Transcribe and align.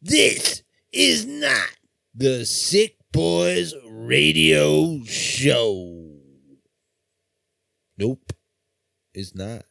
This 0.00 0.62
is 0.92 1.26
not 1.26 1.70
the 2.14 2.46
Sick 2.46 2.96
Boys 3.10 3.74
Radio 3.90 5.02
Show. 5.02 6.20
Nope, 7.98 8.32
it's 9.12 9.34
not. 9.34 9.64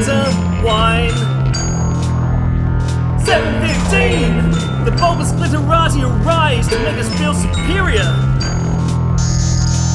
Water, 0.00 0.24
wine. 0.64 1.10
715, 3.20 4.84
the 4.84 4.92
bulbous 4.92 5.32
glitterati 5.32 6.02
arise 6.02 6.68
to 6.68 6.78
make 6.78 6.96
us 6.96 7.08
feel 7.18 7.34
superior. 7.34 8.08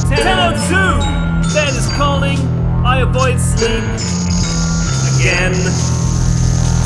1002, 0.09 1.53
bed 1.53 1.74
is 1.74 1.88
calling, 1.94 2.38
I 2.85 3.00
avoid 3.02 3.40
sleep. 3.40 3.84
Again. 5.18 5.56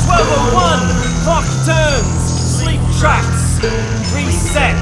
1201, 0.08 0.80
clock 1.24 1.44
turns, 1.66 2.20
sleep 2.56 2.80
tracks, 2.98 3.60
reset. 4.14 4.80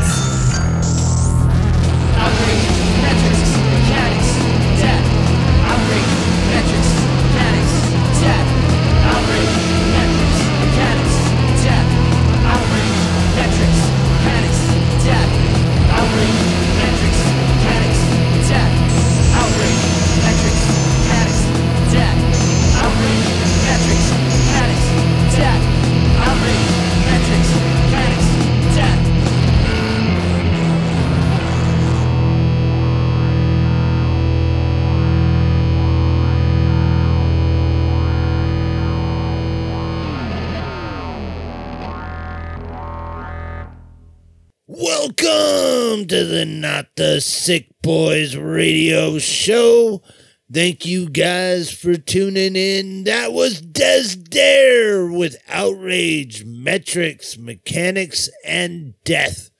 To 46.08 46.24
the 46.24 46.46
Not 46.46 46.96
the 46.96 47.20
Sick 47.20 47.68
Boys 47.82 48.34
Radio 48.34 49.18
Show. 49.18 50.02
Thank 50.50 50.86
you 50.86 51.10
guys 51.10 51.70
for 51.70 51.96
tuning 51.96 52.56
in. 52.56 53.04
That 53.04 53.34
was 53.34 53.60
Dez 53.60 54.16
Dare 54.16 55.06
with 55.06 55.36
Outrage, 55.48 56.46
Metrics, 56.46 57.36
Mechanics, 57.36 58.30
and 58.42 58.94
Death. 59.04 59.50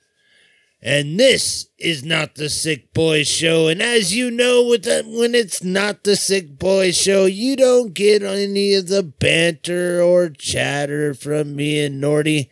And 0.81 1.19
this 1.19 1.67
is 1.77 2.03
not 2.03 2.33
the 2.33 2.49
Sick 2.49 2.95
Boy 2.95 3.23
Show. 3.25 3.67
And 3.67 3.79
as 3.79 4.15
you 4.15 4.31
know, 4.31 4.63
with 4.63 4.87
when 5.05 5.35
it's 5.35 5.63
not 5.63 6.03
the 6.03 6.15
Sick 6.15 6.57
Boy 6.57 6.91
Show, 6.91 7.25
you 7.25 7.57
don't 7.57 7.93
get 7.93 8.23
any 8.23 8.73
of 8.73 8.87
the 8.87 9.03
banter 9.03 10.01
or 10.01 10.29
chatter 10.29 11.13
from 11.13 11.55
me 11.55 11.85
and 11.85 12.01
Nordy. 12.03 12.49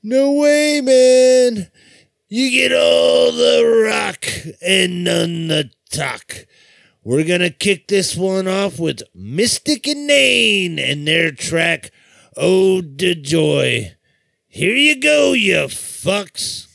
No 0.00 0.30
way, 0.30 0.80
man. 0.80 1.72
You 2.28 2.50
get 2.50 2.72
all 2.72 3.30
the 3.30 3.84
rock 3.88 4.26
and 4.60 5.04
none 5.04 5.46
the 5.46 5.70
talk. 5.92 6.46
We're 7.04 7.22
gonna 7.22 7.50
kick 7.50 7.86
this 7.86 8.16
one 8.16 8.48
off 8.48 8.80
with 8.80 9.02
Mystic 9.14 9.86
Inane 9.86 10.80
and 10.80 11.06
their 11.06 11.30
track 11.30 11.92
Ode 12.36 12.98
to 12.98 13.14
Joy. 13.14 13.94
Here 14.48 14.74
you 14.74 15.00
go, 15.00 15.34
you 15.34 15.68
fucks. 15.68 16.65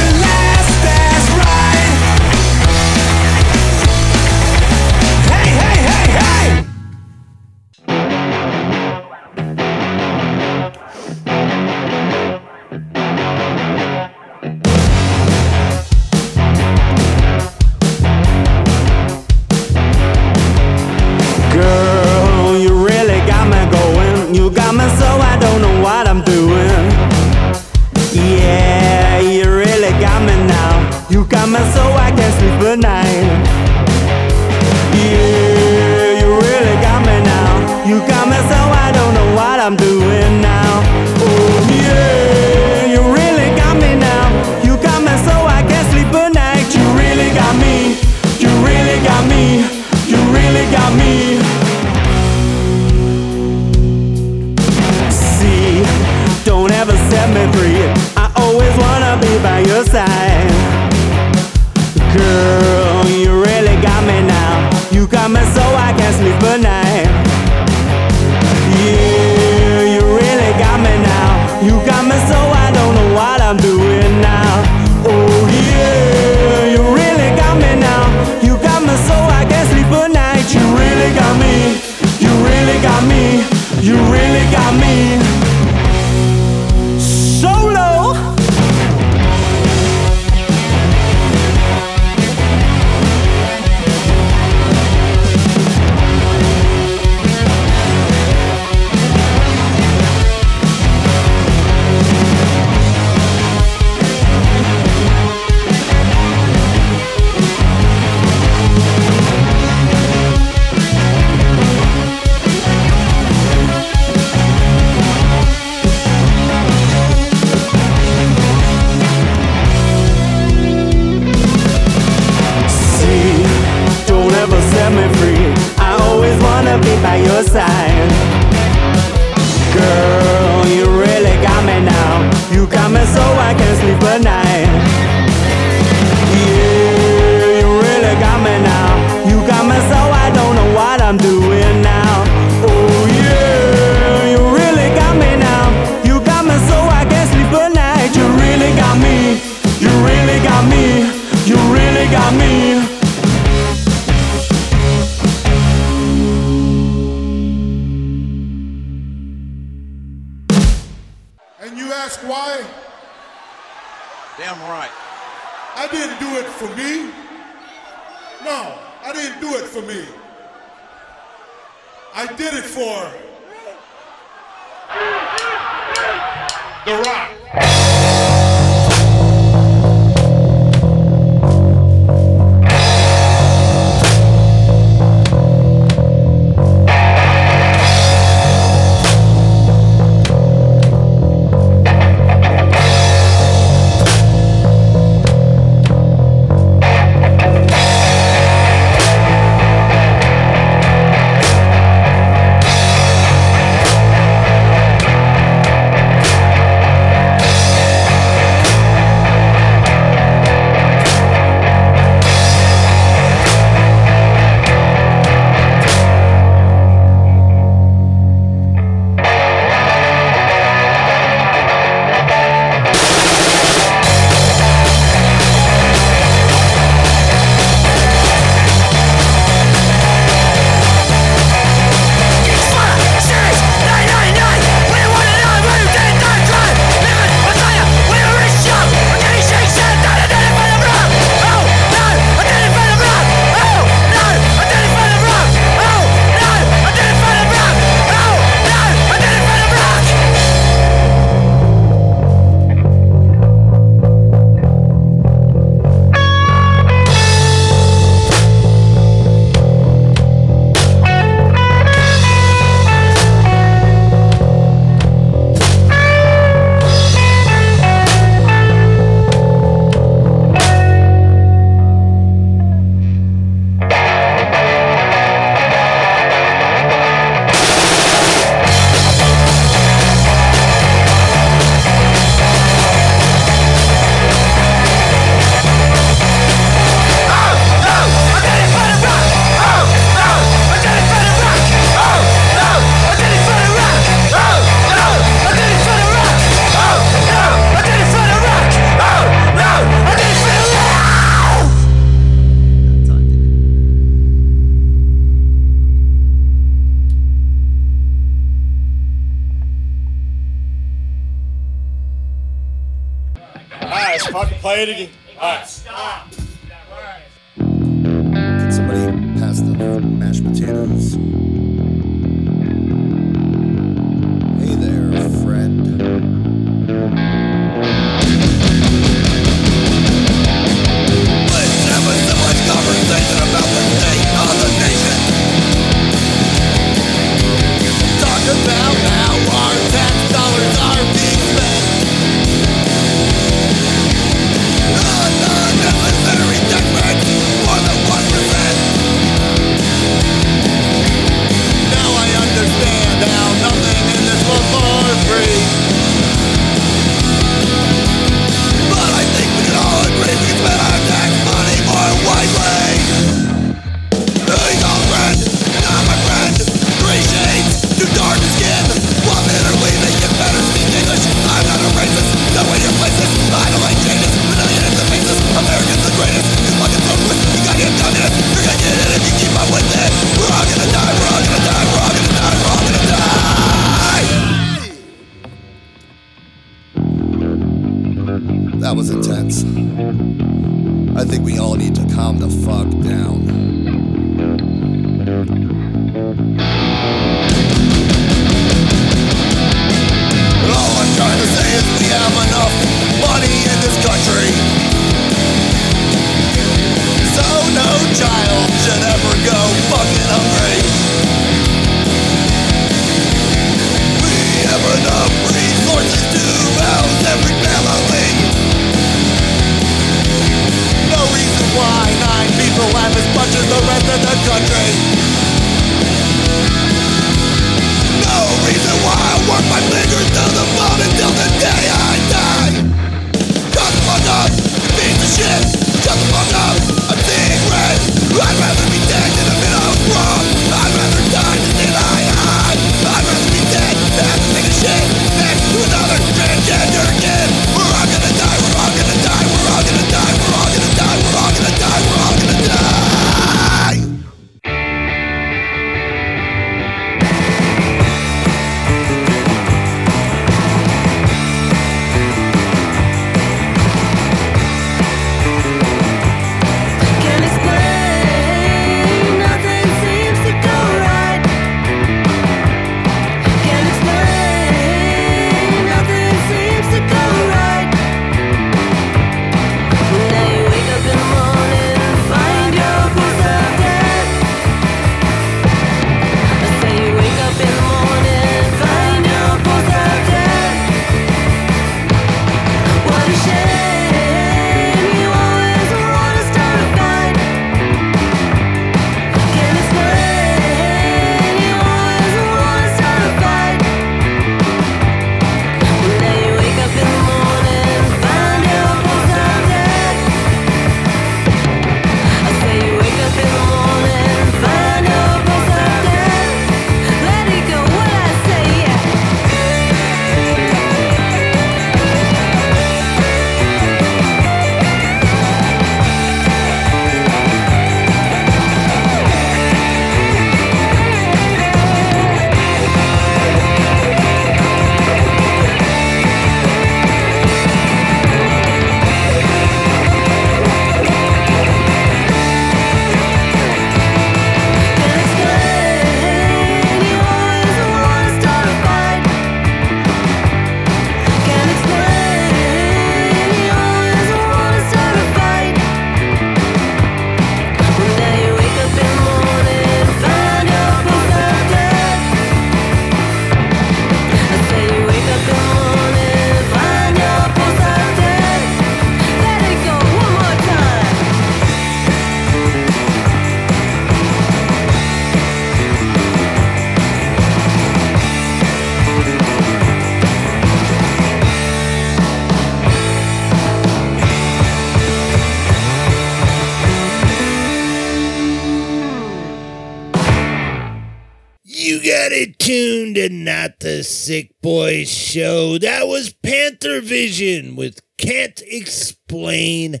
Sick 594.02 594.54
Boys 594.60 595.10
Show. 595.10 595.78
That 595.78 596.06
was 596.06 596.34
Panthervision 596.34 597.76
with 597.76 598.00
Can't 598.18 598.62
Explain. 598.66 600.00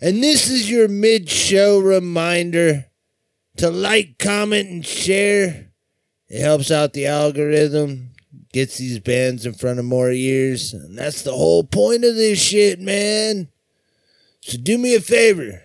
And 0.00 0.22
this 0.22 0.48
is 0.50 0.70
your 0.70 0.88
mid 0.88 1.28
show 1.28 1.78
reminder 1.78 2.86
to 3.56 3.70
like, 3.70 4.18
comment, 4.18 4.68
and 4.68 4.86
share. 4.86 5.72
It 6.28 6.40
helps 6.40 6.70
out 6.70 6.92
the 6.92 7.06
algorithm, 7.06 8.12
gets 8.52 8.78
these 8.78 8.98
bands 8.98 9.44
in 9.44 9.54
front 9.54 9.78
of 9.78 9.84
more 9.84 10.10
ears. 10.10 10.72
And 10.72 10.96
that's 10.96 11.22
the 11.22 11.32
whole 11.32 11.64
point 11.64 12.04
of 12.04 12.14
this 12.14 12.40
shit, 12.40 12.80
man. 12.80 13.48
So 14.40 14.58
do 14.58 14.78
me 14.78 14.94
a 14.94 15.00
favor 15.00 15.62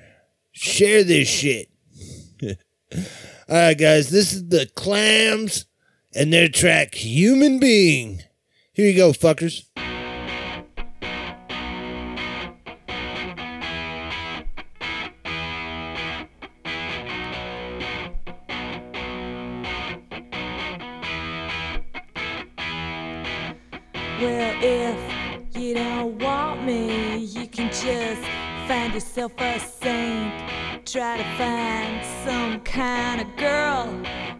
share 0.57 1.03
this 1.03 1.27
shit. 1.27 1.69
All 2.43 3.55
right, 3.55 3.77
guys, 3.77 4.09
this 4.09 4.33
is 4.33 4.49
the 4.49 4.69
Clams 4.75 5.66
and 6.17 6.33
their 6.33 6.49
track 6.49 6.95
Human 6.95 7.59
Being. 7.59 8.23
Here 8.73 8.89
you 8.89 8.97
go, 8.97 9.11
fuckers. 9.11 9.65
Well, 24.19 24.57
if 24.59 25.55
you 25.55 25.75
don't 25.75 26.17
want 26.17 26.65
me, 26.65 27.17
you 27.17 27.45
can 27.45 27.67
just 27.67 28.21
find 28.67 28.91
yourself 28.95 29.33
a 29.37 29.59
saint. 29.59 30.33
Try 30.83 31.17
to 31.17 31.23
find 31.37 32.03
some 32.25 32.61
kind 32.61 33.21
of 33.21 33.37
girl 33.37 33.85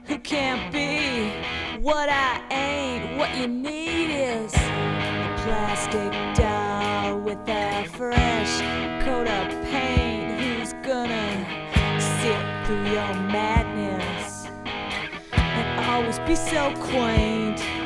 who 0.08 0.18
can't 0.18 0.74
be 0.74 1.57
what 1.82 2.10
I 2.10 2.42
ain't. 2.52 3.18
What 3.18 3.36
you 3.38 3.48
need 3.48 4.10
is 4.10 4.54
a 4.54 5.36
plastic 5.44 6.12
doll 6.36 7.20
with 7.20 7.38
a 7.48 7.86
fresh 7.90 8.60
coat 9.04 9.28
of 9.28 9.66
paint 9.66 10.42
who's 10.42 10.74
gonna 10.84 11.46
sit 12.00 12.66
through 12.66 12.86
your 12.86 13.14
madness 13.32 14.48
and 15.34 15.86
always 15.86 16.20
be 16.20 16.36
so 16.36 16.74
quaint. 16.80 17.77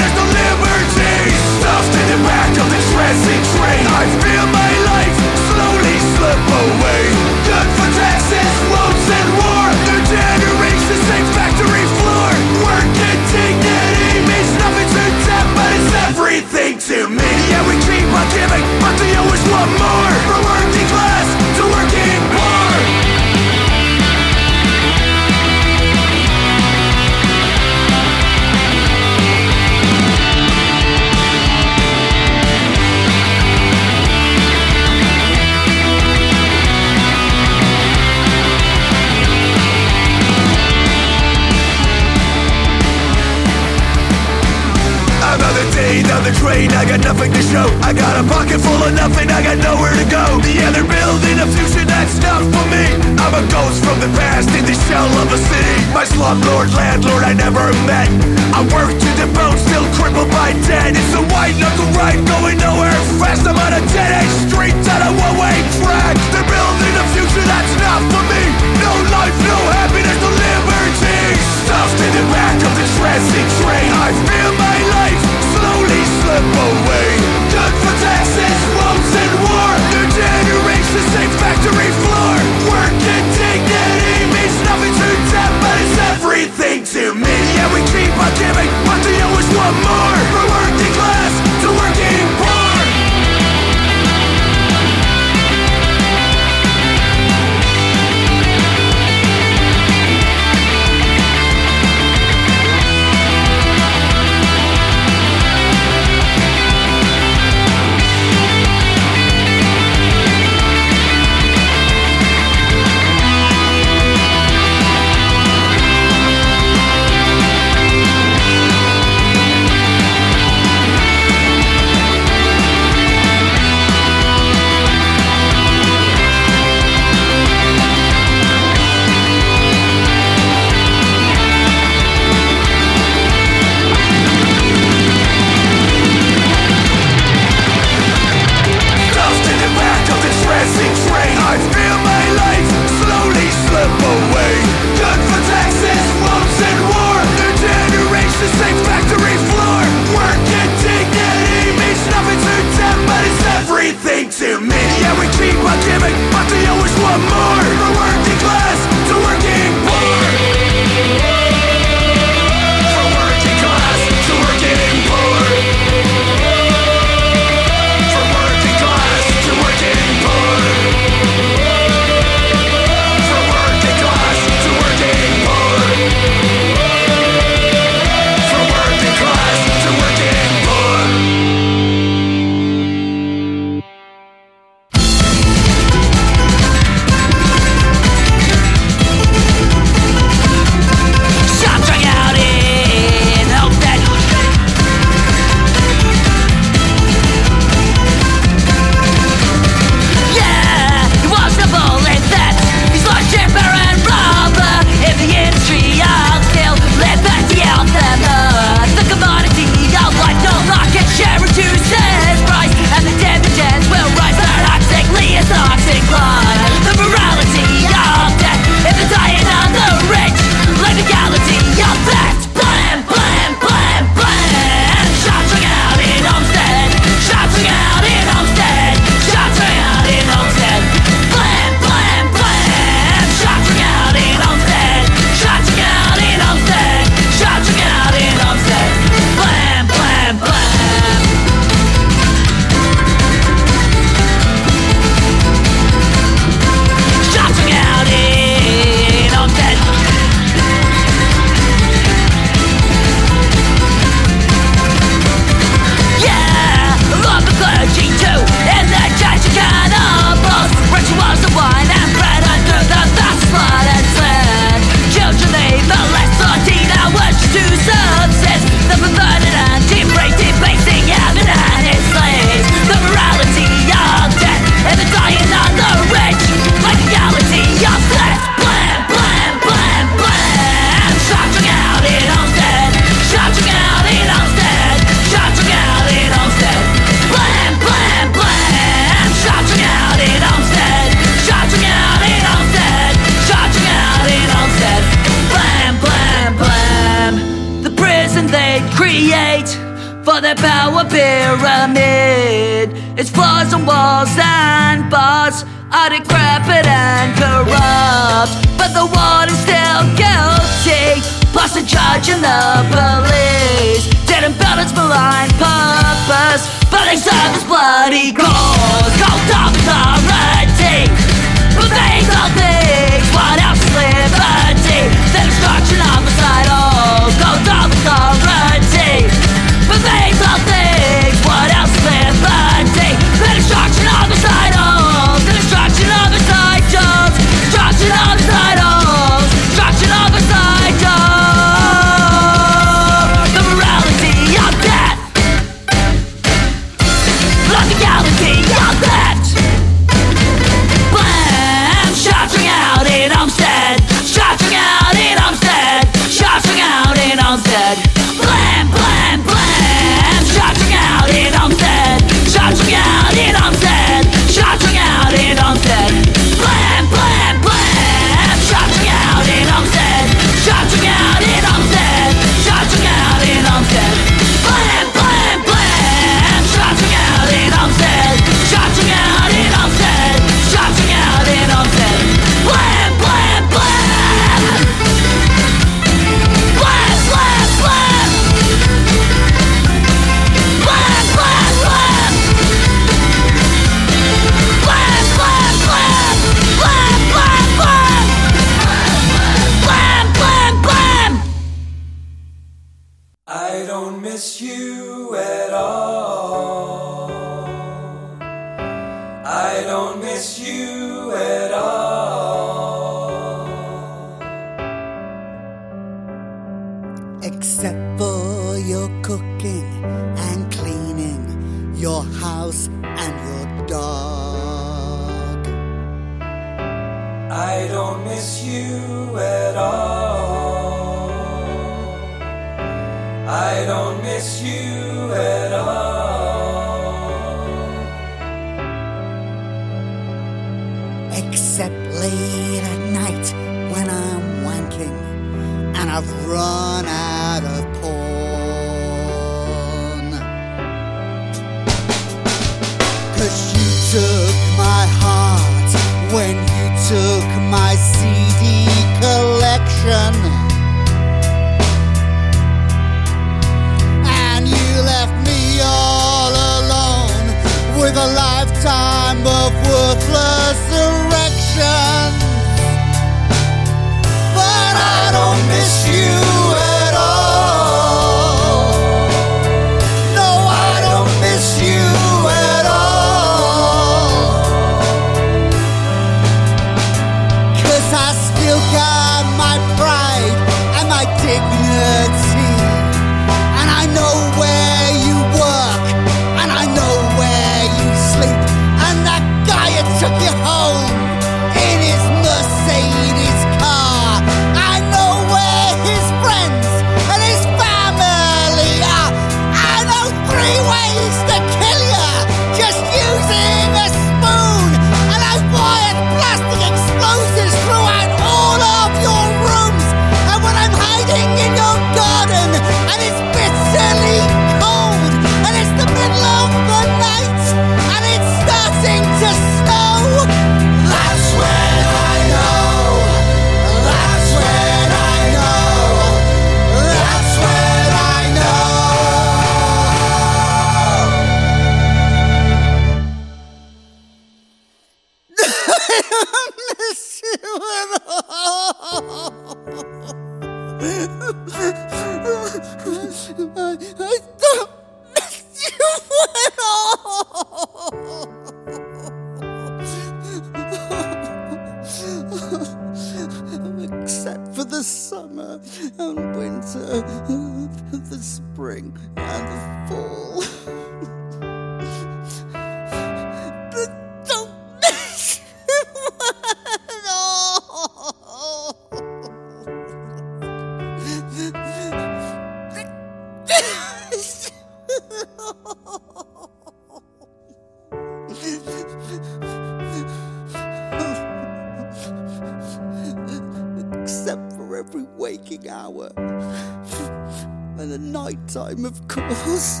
waking 595.46 595.88
hour 595.88 596.28
and 596.36 598.10
the 598.10 598.18
night 598.18 598.58
time, 598.66 599.04
of 599.04 599.28
course. 599.28 600.00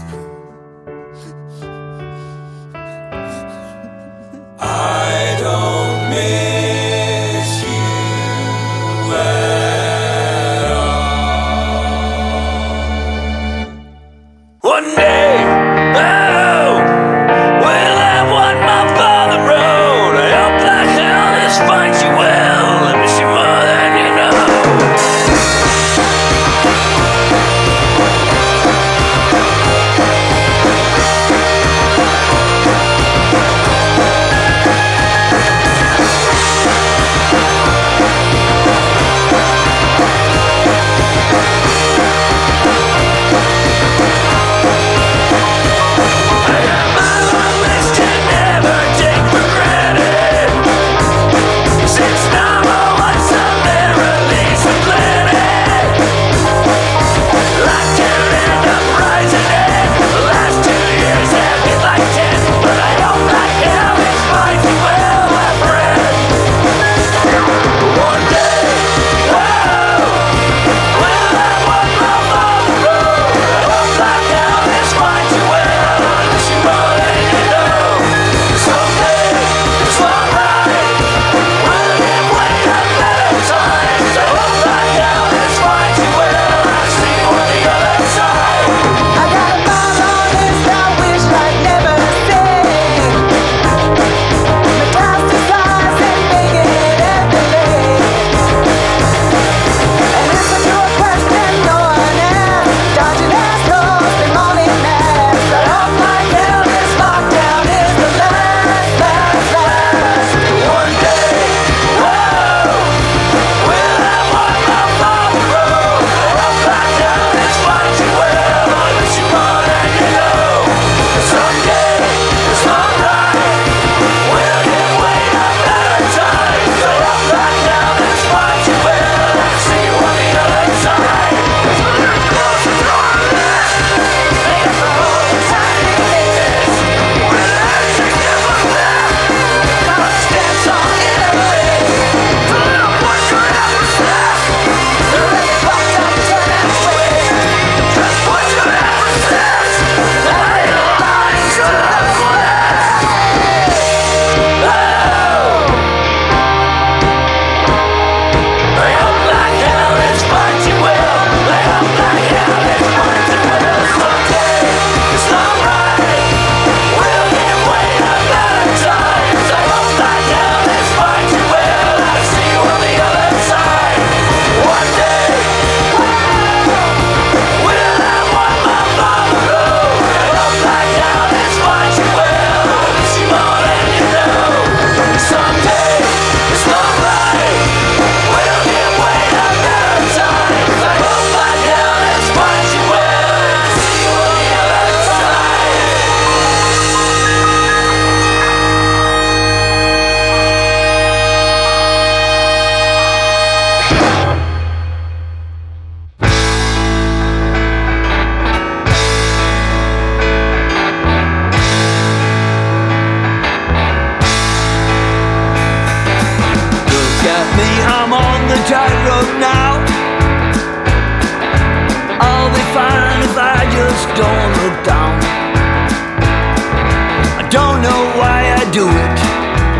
it, 228.88 229.18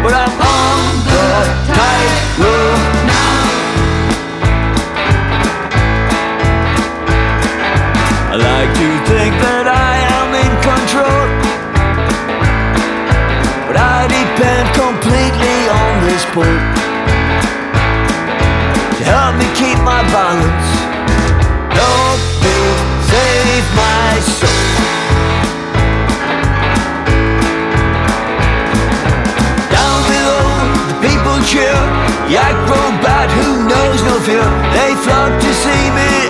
but 0.03 0.13
I'm 0.15 0.35
on 0.41 0.81
the 1.07 1.27
tightrope 1.71 2.87
now. 3.07 3.43
I 8.33 8.37
like 8.37 8.71
to 8.81 8.89
think 9.11 9.33
that 9.47 9.67
I 9.69 9.93
am 10.19 10.29
in 10.45 10.53
control, 10.71 11.25
but 13.67 13.77
I 13.77 14.07
depend 14.11 14.67
completely 14.75 15.59
on 15.83 15.93
this 16.09 16.25
pole 16.35 16.61
to 18.97 19.03
help 19.05 19.37
me 19.37 19.47
keep 19.55 19.79
my 19.85 20.03
balance. 20.11 20.69
Help 21.77 22.21
me 22.43 22.57
save 23.11 23.67
my 23.77 24.21
soul. 24.21 24.76
I 32.35 32.51
grow 32.67 32.91
bad, 33.07 33.31
who 33.31 33.69
knows 33.69 34.03
no 34.03 34.19
fear. 34.27 34.43
They 34.75 34.95
flock 35.05 35.41
to 35.41 35.55
see 35.55 35.91
me. 35.95 36.26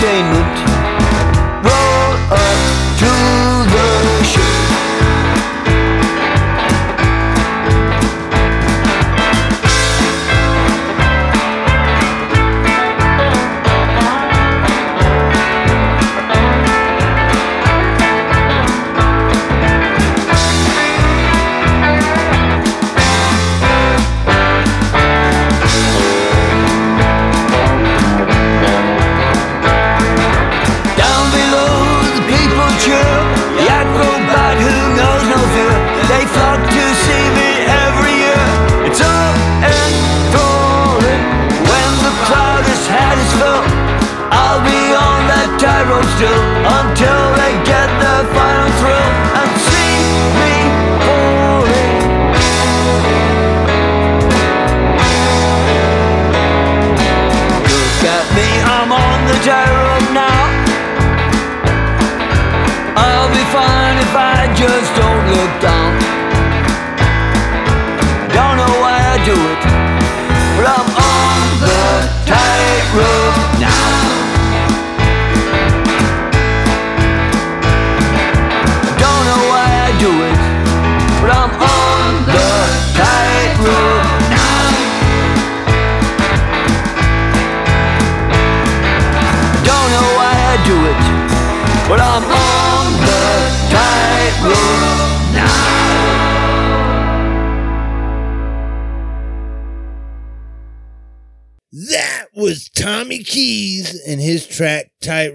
Entertainment. 0.00 0.67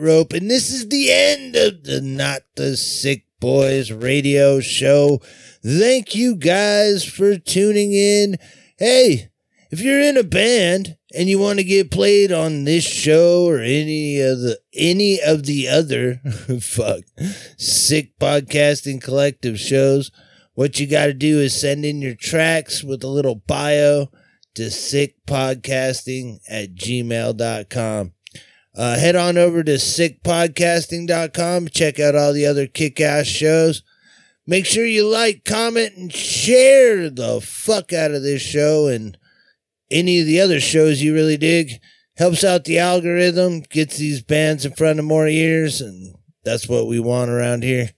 Tightrope. 0.03 0.33
And 0.33 0.49
this 0.51 0.69
is 0.69 0.89
the 0.89 1.11
end 1.11 1.55
of 1.55 1.83
the 1.83 2.01
Not 2.01 2.41
the 2.55 2.75
Sick 2.75 3.25
Boys 3.39 3.91
radio 3.91 4.59
show. 4.59 5.21
Thank 5.65 6.13
you 6.13 6.35
guys 6.35 7.05
for 7.05 7.37
tuning 7.37 7.93
in. 7.93 8.37
Hey, 8.77 9.29
if 9.71 9.79
you're 9.79 10.01
in 10.01 10.17
a 10.17 10.23
band 10.23 10.97
and 11.15 11.29
you 11.29 11.39
want 11.39 11.59
to 11.59 11.63
get 11.63 11.89
played 11.89 12.33
on 12.33 12.65
this 12.65 12.83
show 12.83 13.45
or 13.45 13.59
any 13.59 14.19
of 14.19 14.41
the 14.41 14.59
any 14.73 15.21
of 15.21 15.45
the 15.45 15.69
other 15.69 16.15
fuck 16.61 17.03
sick 17.57 18.17
podcasting 18.19 19.01
collective 19.01 19.57
shows, 19.57 20.11
what 20.53 20.79
you 20.79 20.87
got 20.87 21.05
to 21.05 21.13
do 21.13 21.39
is 21.39 21.59
send 21.59 21.85
in 21.85 22.01
your 22.01 22.15
tracks 22.15 22.83
with 22.83 23.03
a 23.03 23.09
little 23.09 23.35
bio 23.35 24.07
to 24.55 24.63
sickpodcasting 24.63 26.39
at 26.49 26.75
gmail.com. 26.75 28.13
Uh, 28.75 28.97
head 28.97 29.15
on 29.15 29.37
over 29.37 29.63
to 29.63 29.73
sickpodcasting.com. 29.73 31.67
Check 31.67 31.99
out 31.99 32.15
all 32.15 32.33
the 32.33 32.45
other 32.45 32.65
kick 32.65 32.99
ass 32.99 33.27
shows. 33.27 33.83
Make 34.45 34.65
sure 34.65 34.85
you 34.85 35.07
like, 35.07 35.45
comment, 35.45 35.95
and 35.95 36.11
share 36.11 37.09
the 37.09 37.39
fuck 37.39 37.93
out 37.93 38.11
of 38.11 38.23
this 38.23 38.41
show 38.41 38.87
and 38.87 39.17
any 39.89 40.19
of 40.19 40.25
the 40.25 40.41
other 40.41 40.59
shows 40.59 41.01
you 41.01 41.13
really 41.13 41.37
dig. 41.37 41.79
Helps 42.17 42.43
out 42.43 42.65
the 42.65 42.77
algorithm, 42.77 43.61
gets 43.61 43.95
these 43.97 44.21
bands 44.21 44.65
in 44.65 44.73
front 44.73 44.99
of 44.99 45.05
more 45.05 45.27
ears, 45.27 45.79
and 45.81 46.13
that's 46.43 46.67
what 46.67 46.87
we 46.87 46.99
want 46.99 47.31
around 47.31 47.63
here. 47.63 47.91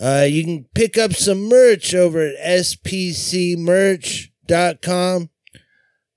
Uh, 0.00 0.26
you 0.28 0.42
can 0.44 0.64
pick 0.74 0.98
up 0.98 1.14
some 1.14 1.48
merch 1.48 1.94
over 1.94 2.26
at 2.26 2.36
spcmerch.com. 2.38 5.30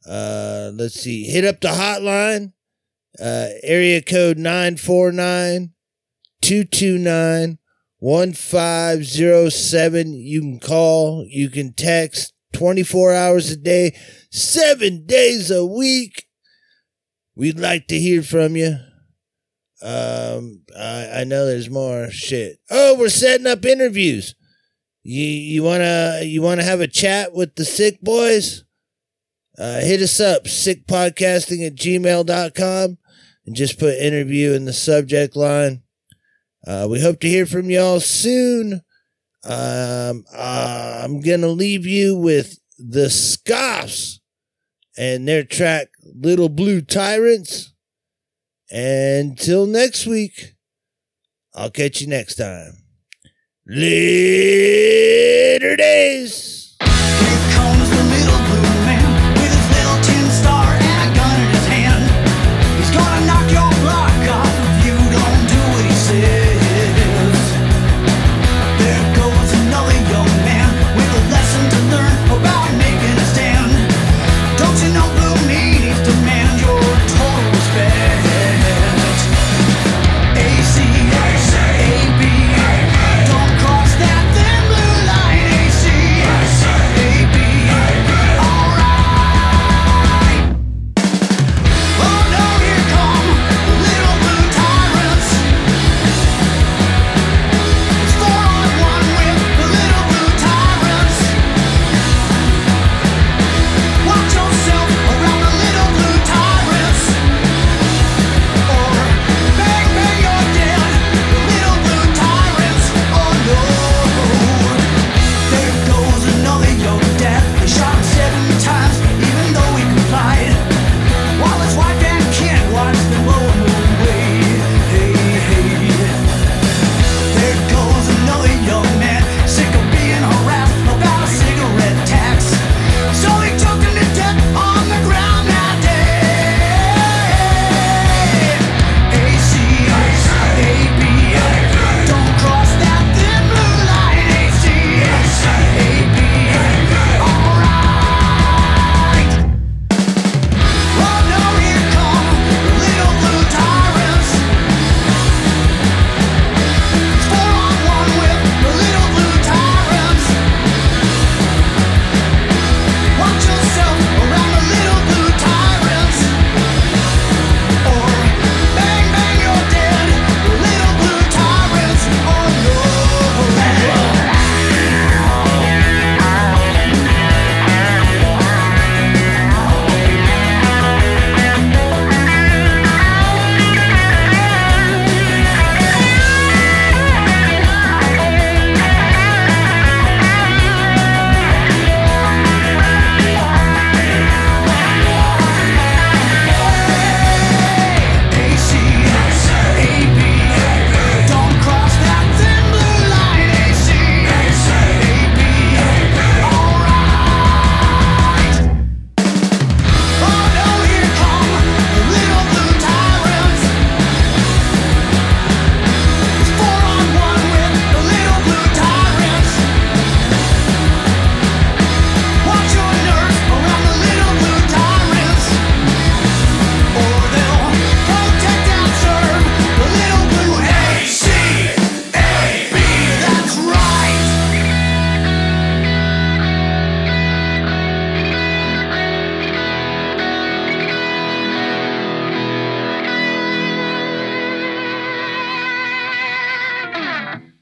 Uh, 0.08 0.72
let's 0.74 0.96
see. 0.96 1.26
Hit 1.26 1.46
up 1.46 1.62
the 1.62 1.68
hotline. 1.70 2.54
Uh, 3.22 3.50
area 3.64 4.02
code 4.02 4.38
949 4.38 5.74
229 6.42 7.60
1507. 8.00 10.14
You 10.14 10.42
can 10.42 10.60
call, 10.60 11.26
you 11.28 11.50
can 11.50 11.74
text 11.74 12.34
24 12.54 13.14
hours 13.14 13.52
a 13.52 13.58
day, 13.58 13.96
seven 14.32 15.06
days 15.06 15.52
a 15.52 15.66
week. 15.66 16.28
We'd 17.36 17.60
like 17.60 17.88
to 17.88 18.00
hear 18.00 18.24
from 18.24 18.56
you. 18.56 18.78
Um, 19.82 20.64
I, 20.78 21.22
I 21.22 21.24
know 21.24 21.46
there's 21.46 21.70
more 21.70 22.12
shit. 22.12 22.60
Oh, 22.70 22.98
we're 22.98 23.10
setting 23.10 23.48
up 23.48 23.66
interviews. 23.66 24.36
You 25.04 25.24
you 25.24 25.64
wanna 25.64 26.20
you 26.24 26.42
wanna 26.42 26.64
have 26.64 26.82
a 26.82 26.88
chat 26.88 27.34
with 27.34 27.56
the 27.56 27.64
sick 27.64 28.02
boys? 28.02 28.66
Uh, 29.58 29.80
hit 29.80 30.02
us 30.02 30.20
up, 30.20 30.44
sickpodcasting 30.44 31.66
at 31.66 31.76
gmail.com 31.76 32.98
and 33.50 33.56
just 33.56 33.80
put 33.80 33.96
interview 33.98 34.54
in 34.54 34.66
the 34.66 34.74
subject 34.74 35.36
line. 35.36 35.82
Uh, 36.68 36.86
we 36.88 37.02
hope 37.02 37.20
to 37.20 37.28
hear 37.28 37.48
from 37.48 37.72
y'all 37.72 38.00
soon. 38.00 38.84
Um, 39.44 40.24
uh, 40.32 41.02
I'm 41.04 41.20
going 41.20 41.42
to 41.42 41.48
leave 41.48 41.84
you 41.88 42.16
with 42.16 42.60
the 42.78 43.10
Scoffs 43.10 44.20
and 45.00 45.28
their 45.28 45.44
track 45.44 45.88
Little 46.04 46.50
Blue 46.50 46.82
Tyrants. 46.82 47.74
Until 48.70 49.66
next 49.66 50.06
week, 50.06 50.54
I'll 51.56 51.72
catch 51.72 52.02
you 52.02 52.08
next 52.08 52.36
time. 52.36 52.74
Later 53.66 53.96
days. 55.76 56.59